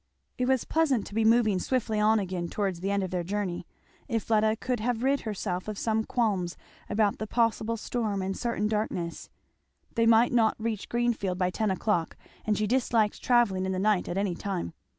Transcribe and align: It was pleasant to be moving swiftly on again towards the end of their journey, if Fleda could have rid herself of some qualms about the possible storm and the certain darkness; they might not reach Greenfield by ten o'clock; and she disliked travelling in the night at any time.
It 0.39 0.47
was 0.47 0.63
pleasant 0.63 1.05
to 1.05 1.13
be 1.13 1.23
moving 1.23 1.59
swiftly 1.59 1.99
on 1.99 2.17
again 2.17 2.47
towards 2.49 2.79
the 2.79 2.89
end 2.89 3.03
of 3.03 3.11
their 3.11 3.23
journey, 3.23 3.67
if 4.07 4.23
Fleda 4.23 4.55
could 4.55 4.79
have 4.79 5.03
rid 5.03 5.19
herself 5.21 5.67
of 5.67 5.77
some 5.77 6.05
qualms 6.05 6.57
about 6.89 7.19
the 7.19 7.27
possible 7.27 7.77
storm 7.77 8.23
and 8.23 8.33
the 8.33 8.39
certain 8.39 8.67
darkness; 8.67 9.29
they 9.93 10.07
might 10.07 10.31
not 10.33 10.55
reach 10.57 10.89
Greenfield 10.89 11.37
by 11.37 11.51
ten 11.51 11.69
o'clock; 11.69 12.17
and 12.47 12.57
she 12.57 12.65
disliked 12.65 13.21
travelling 13.21 13.63
in 13.67 13.73
the 13.73 13.77
night 13.77 14.09
at 14.09 14.17
any 14.17 14.33
time. 14.33 14.73